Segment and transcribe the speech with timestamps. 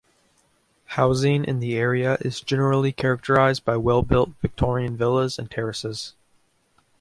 [0.85, 6.15] Housing in the area is generally characterised by well-built Victorian villas and terraces.